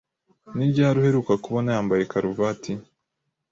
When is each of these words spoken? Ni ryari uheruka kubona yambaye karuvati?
Ni 0.55 0.65
ryari 0.71 0.97
uheruka 1.01 1.33
kubona 1.43 1.69
yambaye 1.75 2.01
karuvati? 2.11 2.71